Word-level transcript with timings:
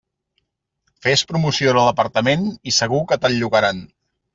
Fes 1.03 1.25
promoció 1.33 1.71
de 1.77 1.85
l'apartament 1.91 2.51
i 2.73 2.77
segur 2.83 3.07
que 3.13 3.23
te'l 3.23 3.41
llogaran. 3.41 3.89